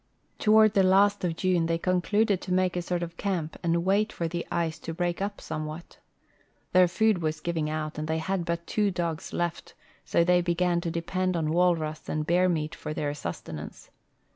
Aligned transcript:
Toward 0.39 0.73
the 0.73 0.81
last 0.81 1.23
of 1.23 1.35
June 1.35 1.67
they 1.67 1.77
concluded 1.77 2.41
to 2.41 2.51
make 2.51 2.75
a 2.75 2.81
sort 2.81 3.03
of 3.03 3.17
camp 3.17 3.55
and 3.61 3.85
wait 3.85 4.11
for 4.11 4.27
the 4.27 4.47
ice 4.49 4.79
to 4.79 4.95
break 4.95 5.21
up 5.21 5.39
somewhat. 5.39 5.99
Their 6.71 6.87
food 6.87 7.19
was 7.21 7.39
giving 7.39 7.69
out 7.69 7.99
and 7.99 8.07
the}'' 8.07 8.17
had 8.17 8.43
but 8.43 8.65
two 8.65 8.89
dogs 8.89 9.31
left, 9.31 9.75
so 10.03 10.23
they 10.23 10.41
began 10.41 10.81
to 10.81 10.89
depend 10.89 11.37
on 11.37 11.51
walrus 11.51 12.09
and 12.09 12.27
hear 12.27 12.49
meat 12.49 12.73
for 12.73 12.95
their 12.95 13.13
sustenance. 13.13 13.91